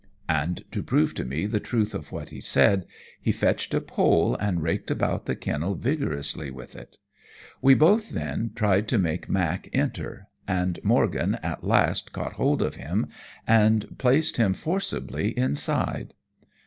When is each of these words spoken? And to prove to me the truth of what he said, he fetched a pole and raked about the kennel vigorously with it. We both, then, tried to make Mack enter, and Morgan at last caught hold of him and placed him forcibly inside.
And 0.29 0.63
to 0.71 0.81
prove 0.81 1.13
to 1.13 1.23
me 1.23 1.45
the 1.45 1.59
truth 1.59 1.93
of 1.93 2.11
what 2.11 2.29
he 2.29 2.41
said, 2.41 2.87
he 3.21 3.31
fetched 3.31 3.71
a 3.75 3.79
pole 3.79 4.35
and 4.37 4.63
raked 4.63 4.89
about 4.89 5.27
the 5.27 5.35
kennel 5.35 5.75
vigorously 5.75 6.49
with 6.49 6.75
it. 6.75 6.97
We 7.61 7.75
both, 7.75 8.09
then, 8.09 8.49
tried 8.55 8.87
to 8.87 8.97
make 8.97 9.29
Mack 9.29 9.69
enter, 9.73 10.27
and 10.47 10.79
Morgan 10.83 11.35
at 11.43 11.63
last 11.63 12.13
caught 12.13 12.33
hold 12.33 12.63
of 12.63 12.77
him 12.77 13.09
and 13.45 13.95
placed 13.99 14.37
him 14.37 14.55
forcibly 14.55 15.37
inside. 15.37 16.15